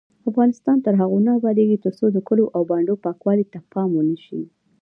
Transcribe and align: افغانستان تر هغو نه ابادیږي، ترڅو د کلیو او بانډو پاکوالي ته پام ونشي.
افغانستان 0.29 0.77
تر 0.85 0.93
هغو 1.01 1.17
نه 1.25 1.31
ابادیږي، 1.39 1.77
ترڅو 1.85 2.05
د 2.11 2.17
کلیو 2.27 2.53
او 2.55 2.61
بانډو 2.69 3.01
پاکوالي 3.05 3.45
ته 3.53 3.59
پام 3.71 3.89
ونشي. 3.93 4.41